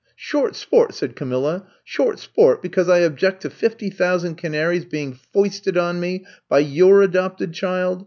[0.31, 1.67] ''Short sport!'* said Camilla.
[1.83, 7.03] Short sport because I object to fifty thousand canaries being foisted on me by your
[7.03, 7.99] adopted child.